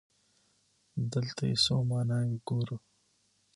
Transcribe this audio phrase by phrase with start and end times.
[1.11, 2.77] دلته يې څو ماناوې ګورو.